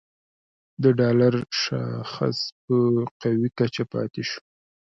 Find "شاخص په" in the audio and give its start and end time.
1.63-2.77